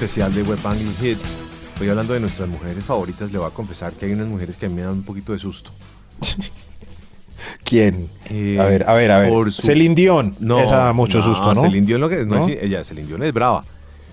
[0.04, 1.34] Especial de Web Anglo Hits,
[1.72, 3.32] estoy hablando de nuestras mujeres favoritas.
[3.32, 5.32] Le voy a confesar que hay unas mujeres que a mí me dan un poquito
[5.32, 5.72] de susto.
[7.64, 8.10] ¿Quién?
[8.30, 9.51] Eh, a ver, a ver, a ver.
[9.51, 10.36] su- Celine Dion.
[10.41, 11.62] No, Esa da mucho susto, ¿no?
[11.62, 12.45] Celine Dion lo que no, ¿No?
[12.47, 13.64] es, ella, Celine Dion es brava.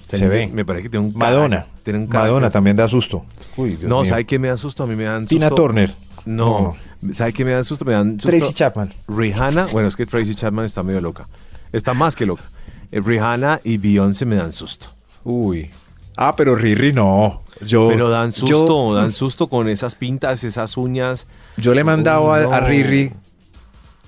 [0.09, 0.39] Se Celine ve.
[0.45, 1.57] Dion Me parece que tiene un Madonna.
[1.63, 2.53] carácter, tiene un Madonna carácter.
[2.53, 3.25] también da susto.
[3.57, 4.09] Uy, Dios no, mío.
[4.09, 4.85] ¿sabe qué me da susto?
[4.85, 5.35] A mí me dan susto.
[5.35, 5.93] Tina Turner.
[6.25, 6.77] No,
[7.13, 7.85] ¿sabe qué me dan susto?
[7.85, 8.37] Me dan susto.
[8.39, 8.95] Tracy Chapman.
[9.09, 11.27] Rihanna, bueno, es que Tracy Chapman está medio loca.
[11.73, 12.45] Está más que loca.
[12.93, 14.87] Eh, Rihanna y Beyoncé me dan susto.
[15.25, 15.71] Uy.
[16.17, 17.43] Ah, pero Riri no.
[17.63, 21.27] Yo, Pero dan yo- susto, dan susto con esas pintas, esas uñas.
[21.59, 22.61] Yo le he mandado a.
[22.61, 23.13] Riri.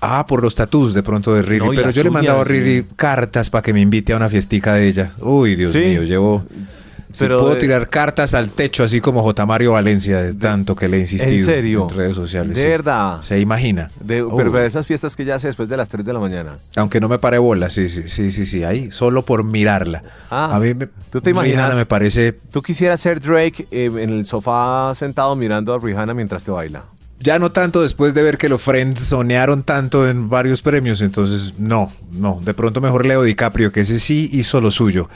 [0.01, 1.65] Ah, por los tatús de pronto de Riri.
[1.65, 2.87] No, pero yo le he mandado a Riri sí.
[2.95, 5.11] cartas para que me invite a una fiestica de ella.
[5.21, 5.79] Uy, Dios Sí.
[5.79, 6.43] mío, llevo.
[7.13, 9.45] Si Pero puedo de- tirar cartas al techo, así como J.
[9.45, 11.87] Mario Valencia, de tanto que le he insistido ¿En serio?
[11.89, 12.55] en redes sociales.
[12.55, 12.67] De sí.
[12.67, 13.21] verdad.
[13.21, 13.89] Se imagina.
[13.99, 14.33] De, Uy.
[14.35, 16.57] pero esas fiestas que ella hace después de las 3 de la mañana.
[16.75, 20.03] Aunque no me pare bola, sí, sí, sí, sí, sí, ahí, solo por mirarla.
[20.31, 21.57] Ah, a mí me, ¿tú te imaginas?
[21.67, 26.13] Rihanna me parece, ¿Tú quisieras ser Drake eh, en el sofá sentado mirando a Rihanna
[26.13, 26.83] mientras te baila?
[27.19, 31.57] ya no tanto después de ver que los Friends sonearon tanto en varios premios, entonces
[31.57, 35.07] no, no, de pronto mejor Leo DiCaprio, que ese sí hizo lo suyo.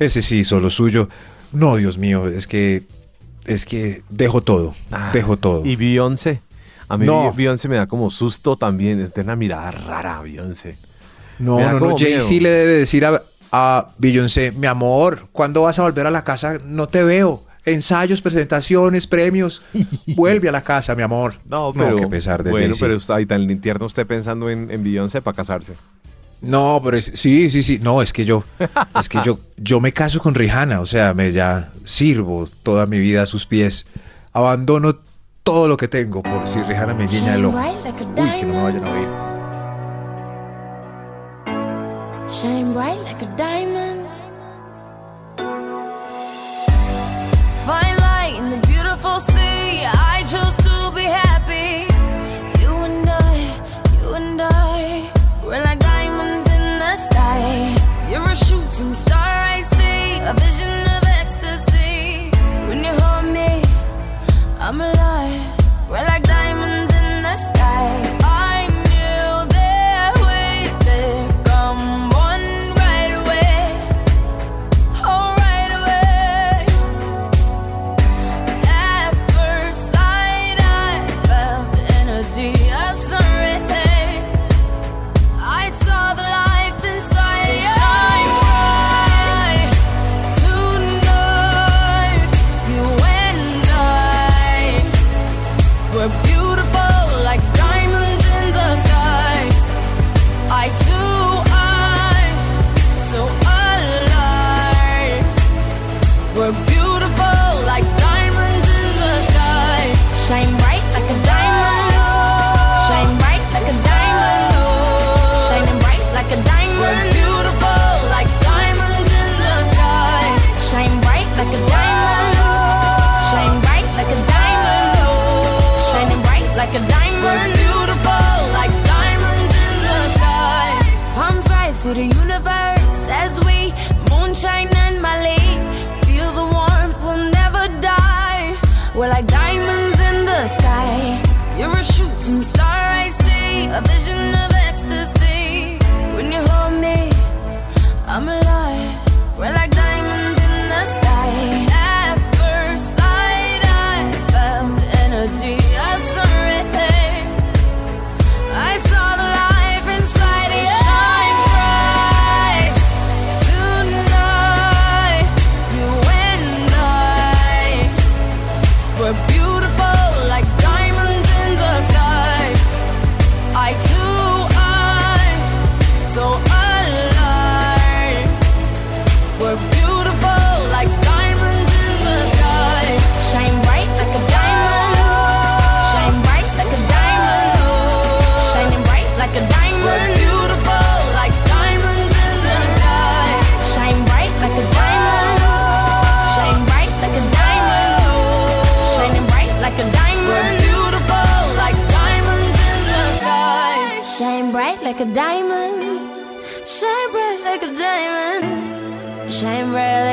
[0.00, 1.08] Ese sí hizo lo suyo.
[1.52, 2.82] No, Dios mío, es que,
[3.46, 5.64] es que dejo todo, Ah, dejo todo.
[5.64, 6.40] ¿Y Beyoncé?
[6.88, 7.32] A mí No.
[7.32, 9.08] Beyoncé me da como susto también.
[9.12, 10.76] Tiene una mirada rara, Beyoncé.
[11.38, 11.96] No, no, no.
[11.96, 12.42] Jay-Z miedo.
[12.42, 13.22] le debe decir a,
[13.52, 16.58] a Beyoncé, mi amor, ¿cuándo vas a volver a la casa?
[16.64, 17.42] No te veo.
[17.64, 19.62] Ensayos, presentaciones, premios.
[20.16, 21.34] Vuelve a la casa, mi amor.
[21.44, 21.96] No, pero.
[21.96, 22.84] qué pesar de Bueno, Jay-Z.
[22.86, 25.74] pero está ahí tan tierno usted pensando en, en Beyoncé para casarse.
[26.42, 27.78] No, pero es- sí, sí, sí.
[27.82, 28.42] No, es que yo,
[28.98, 30.80] es que yo, yo me caso con Rihanna.
[30.80, 33.86] O sea, me ya sirvo toda mi vida a sus pies.
[34.32, 34.96] Abandono
[35.42, 37.56] todo lo que tengo por si Rihanna me guiña el ojo.
[38.22, 39.08] Uy, que no me vayan a oír.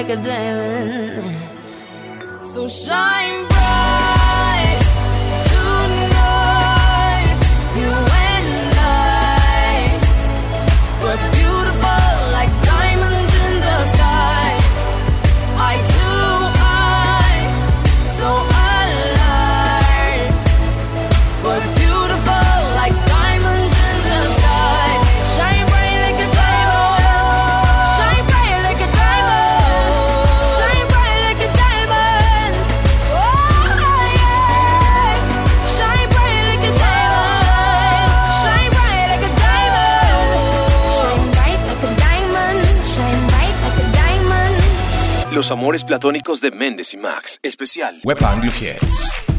[0.07, 1.23] Like a diamond.
[2.41, 3.56] So shine bright
[45.47, 47.39] Los amores platónicos de Méndez y Max.
[47.41, 49.36] Especial Web Anglo Hits.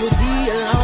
[0.00, 0.79] You'll be alone,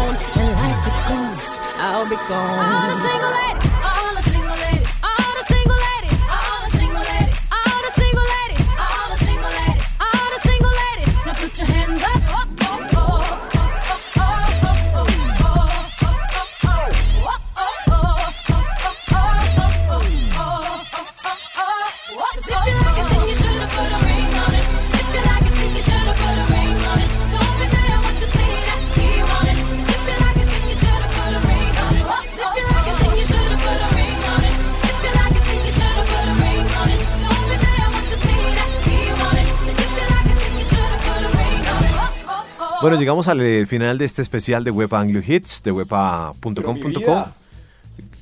[43.07, 47.29] llegamos al eh, final de este especial de Web Anglo Hits, de wepa.com.co.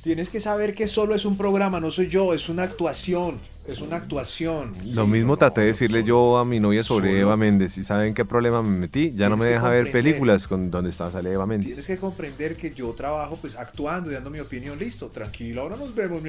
[0.03, 3.39] Tienes que saber que solo es un programa, no soy yo, es una actuación.
[3.67, 4.71] Es una actuación.
[4.93, 7.77] Lo mismo traté de decirle yo a mi novia sobre Solo- Eva Méndez.
[7.79, 9.09] ¿Y saben qué problema me metí?
[9.11, 11.65] Ya no me deja ver películas con donde está, sale Eva Méndez.
[11.67, 14.77] Tienes que comprender que yo trabajo pues actuando y dando mi opinión.
[14.77, 16.21] Listo, tranquilo, ahora nos vemos.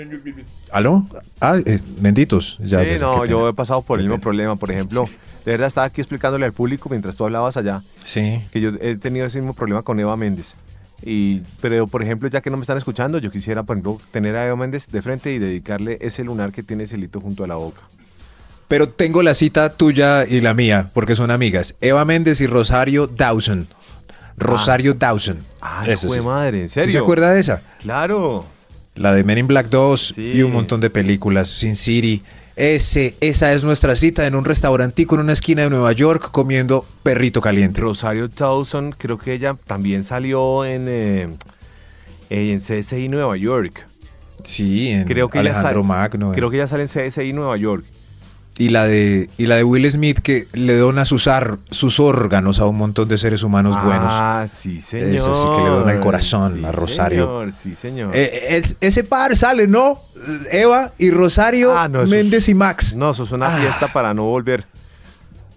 [0.73, 1.05] ¿Aló?
[1.41, 2.57] Ah, eh, benditos.
[2.59, 3.51] Ya, sí, ya, no, yo pena.
[3.51, 4.23] he pasado por el mismo pena.
[4.23, 4.57] problema.
[4.57, 5.05] Por ejemplo,
[5.45, 8.41] de verdad estaba aquí explicándole al público mientras tú hablabas allá Sí.
[8.51, 10.55] que yo he tenido ese mismo problema con Eva Méndez.
[11.03, 14.35] Y, pero, por ejemplo, ya que no me están escuchando, yo quisiera, por ejemplo, tener
[14.37, 17.47] a Eva Méndez de frente y dedicarle ese lunar que tiene ese hilito junto a
[17.47, 17.83] la boca.
[18.69, 21.77] Pero tengo la cita tuya y la mía, porque son amigas.
[21.81, 23.69] Eva Méndez y Rosario Dawson.
[24.39, 25.39] Rosario Dawson.
[25.61, 26.27] Ah, Esa hijo de sí.
[26.27, 26.93] madre, ¿en ¿Sí serio?
[26.93, 27.63] se acuerda de esa?
[27.81, 28.45] Claro.
[28.95, 30.33] La de Men in Black 2 Sí.
[30.37, 31.49] y un montón de películas.
[31.51, 32.23] Sin City.
[32.57, 36.87] Ese, esa es nuestra cita en un restaurantico en una esquina de Nueva York comiendo
[37.03, 37.83] perrito caliente.
[37.83, 41.29] Rosario Dawson, creo que ella también salió en, eh,
[42.31, 43.87] eh, en CSI Nueva York.
[44.43, 46.33] Sí, en Creo que ella Alejandro sale- Magno.
[46.33, 47.85] Creo que ella sale en CSI Nueva York.
[48.59, 52.59] Y la de y la de Will Smith que le dona sus, ar- sus órganos
[52.59, 54.15] a un montón de seres humanos buenos.
[54.17, 55.09] Ah, sí, señor.
[55.11, 57.27] Eso sí que le dona el corazón Sí, a Rosario.
[57.27, 58.17] señor, sí, señor.
[58.17, 59.99] Eh, es- ese par sale, ¿no?
[60.51, 62.95] Eva y Rosario Ah, no, Méndez es- y Max.
[62.95, 63.59] no, eso es una Ah.
[63.61, 64.65] fiesta para no volver.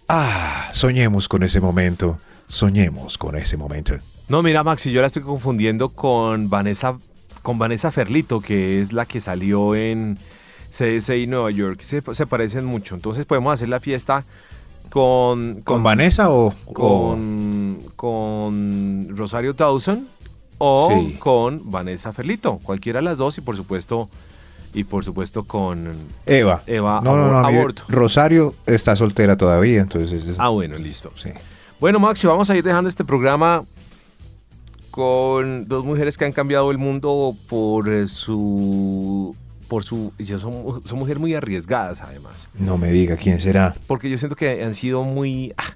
[0.08, 2.18] Ah, soñemos con ese momento.
[2.48, 3.96] Soñemos con ese momento.
[4.28, 6.98] No, mira, Maxi, yo la estoy confundiendo con Vanessa,
[7.44, 10.18] con Vanessa Ferlito, que es la que salió en
[10.72, 11.82] CSI Nueva York.
[11.82, 12.96] Se, se parecen mucho.
[12.96, 14.24] Entonces podemos hacer la fiesta
[14.90, 15.62] con.
[15.64, 20.08] ¿Con Vanessa o o- Con, con Rosario Dawson
[20.58, 21.16] o Sí.
[21.20, 24.10] con Vanessa Ferlito, cualquiera de las dos y por supuesto
[24.74, 25.92] y por supuesto con
[26.26, 26.62] Eva.
[26.68, 27.38] Eva No, no, no.
[27.40, 27.84] Aborto.
[27.88, 30.28] Rosario está soltera todavía, entonces.
[30.28, 31.12] es- Ah, bueno, listo.
[31.18, 31.30] sí.
[31.80, 33.64] Bueno, Maxi, vamos a ir dejando este programa
[34.92, 39.36] con dos mujeres que han cambiado el mundo por eh, su
[39.70, 43.76] por su son, son mujeres muy arriesgadas además, No me diga quién será.
[43.88, 45.74] porque yo siento que han sido muy ah,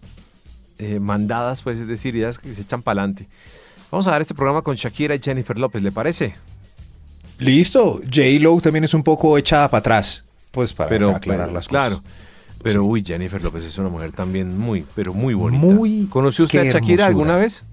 [0.80, 3.28] eh, mandadas, pues es decir, ellas que se echan para adelante.
[3.92, 6.36] Vamos a dar este programa con Shakira y Jennifer López, ¿le parece?
[7.40, 8.02] Listo.
[8.04, 10.24] J-Lo también es un poco echada para atrás.
[10.52, 11.98] Pues para pero aclarar pero, las claro.
[12.02, 12.12] cosas.
[12.64, 15.64] Pero uy, Jennifer López es una mujer también muy, pero muy bonita.
[15.66, 17.06] Muy- ¿Conoció usted a Shakira hermosura.
[17.08, 17.64] alguna vez?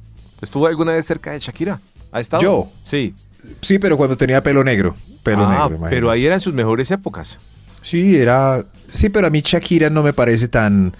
[0.43, 1.81] ¿Estuvo alguna vez cerca de Shakira?
[2.13, 2.43] ¿Ha estado?
[2.43, 2.69] ¿Yo?
[2.85, 3.15] Sí.
[3.63, 4.97] Sí, pero cuando tenía pelo negro.
[5.23, 7.39] Pelo Ah, negro, pero ahí eran sus mejores épocas.
[7.83, 8.65] Sí, era.
[8.93, 10.95] Sí, pero a mí Shakira no me parece tan.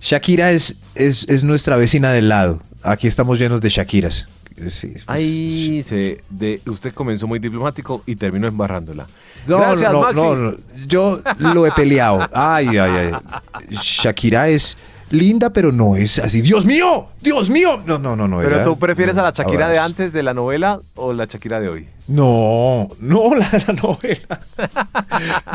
[0.00, 2.60] Shakira es, es, es nuestra vecina del lado.
[2.82, 4.28] Aquí estamos llenos de Shakiras.
[4.68, 9.06] Sí, pues, Ahí se, de, usted comenzó muy diplomático y terminó embarrándola.
[9.48, 10.22] No, Gracias, no, Maxi.
[10.22, 10.56] no, no,
[10.86, 12.28] Yo lo he peleado.
[12.32, 12.78] Ay, ay,
[13.12, 13.76] ay.
[13.82, 14.76] Shakira es
[15.10, 16.40] linda, pero no es así.
[16.42, 17.08] ¡Dios mío!
[17.20, 17.80] ¡Dios mío!
[17.86, 18.40] No, no, no, no.
[18.40, 21.68] ¿Pero tú prefieres a la Shakira de antes de la novela o la Shakira de
[21.68, 21.88] hoy?
[22.08, 24.40] No, no, la de la novela.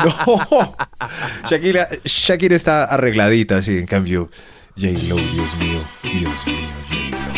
[0.04, 0.74] No.
[1.48, 3.78] Shakira, Shakira está arregladita, sí.
[3.78, 4.28] En cambio,
[4.76, 7.29] J-Lo, Dios mío, Dios mío, J-Lo.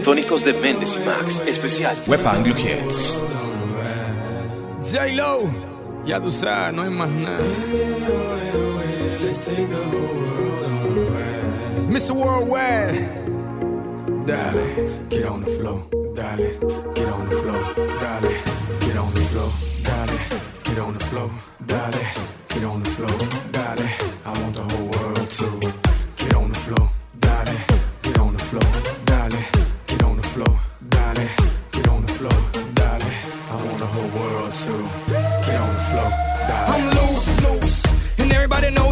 [0.00, 1.42] Platónicos de Méndez y Max.
[1.46, 3.22] Especial Web Anglo Hits.
[4.82, 5.42] J-Lo,
[6.06, 7.38] ya tú sabes, no hay más nada.
[11.90, 12.12] Mr.
[12.12, 13.08] Worldwide.
[14.24, 15.82] Dale, get on the floor.
[16.14, 16.58] Dale,
[16.94, 17.60] get on the floor.
[18.00, 18.32] Dale,
[18.80, 19.52] get on the floor.
[19.82, 20.18] Dale,
[20.64, 21.30] get on the floor.
[21.66, 22.06] Dale,
[22.48, 23.39] get on the floor.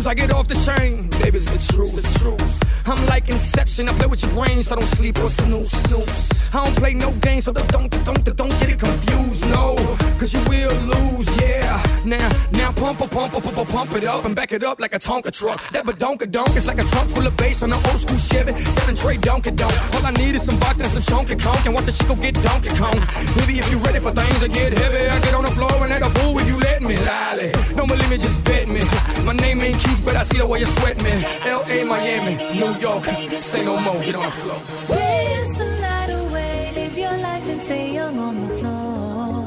[0.09, 1.09] I get off the chain.
[1.23, 2.68] Baby's the truth, the truth.
[2.89, 3.89] I'm like Inception.
[3.89, 6.55] I play with your brain, so I don't sleep or snooze, snooze.
[6.55, 7.91] I don't play no games, so don't, don't,
[8.25, 9.77] don't, get it confused, no.
[10.19, 11.83] Cause you will lose, yeah.
[12.07, 14.99] Now, now pump, pump, pump, pump, pump it up and back it up like a
[14.99, 15.61] Tonka truck.
[15.73, 18.55] That badonka donk is like a trunk full of bass on an old school Chevy.
[18.55, 19.75] Seven tray donkey donk.
[19.95, 22.35] All I need is some vodka and some chunky conk and watch a chico get
[22.43, 22.99] Donkey Kong.
[23.37, 25.93] Baby, if you ready for things to get heavy, I get on the floor and
[25.93, 26.97] act a fool if you let me.
[26.97, 28.81] Lolly, don't believe me, just bet me.
[29.25, 31.11] My name ain't Keith, but I see the way you sweat me.
[31.45, 34.61] L.A., Miami, New York, say no more, get on the floor.
[34.89, 39.45] Dance the night away, live your life and stay young on the floor.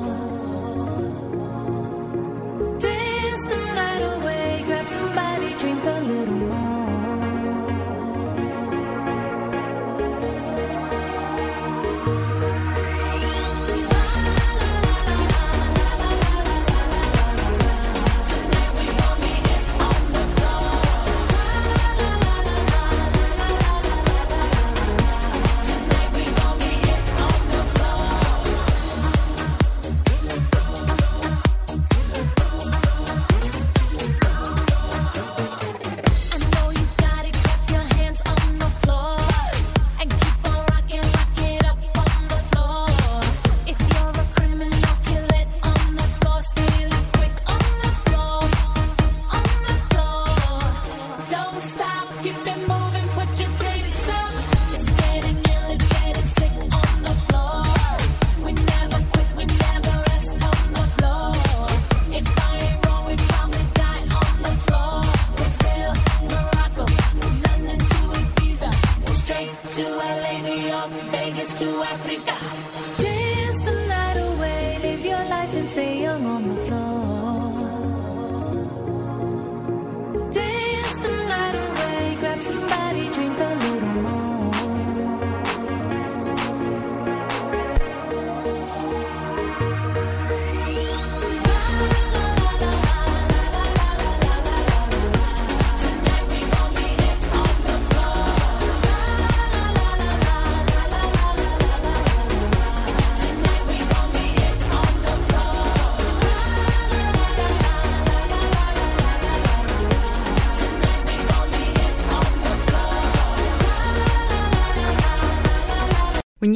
[2.79, 6.81] Dance the night away, grab somebody, drink a little more.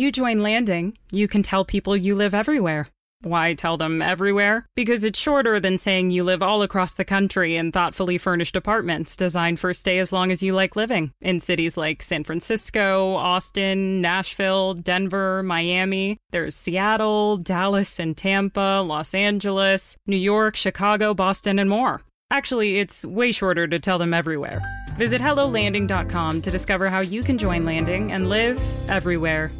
[0.05, 2.87] You join Landing, you can tell people you live everywhere.
[3.23, 4.67] Why tell them everywhere?
[4.75, 9.17] Because it's shorter than saying you live all across the country in thoughtfully furnished apartments
[9.17, 13.99] designed for stay as long as you like living in cities like San Francisco, Austin,
[13.99, 16.19] Nashville, Denver, Miami.
[16.29, 22.03] There's Seattle, Dallas and Tampa, Los Angeles, New York, Chicago, Boston, and more.
[22.29, 24.61] Actually, it's way shorter to tell them everywhere.
[24.97, 29.51] Visit HelloLanding.com to discover how you can join Landing and live everywhere.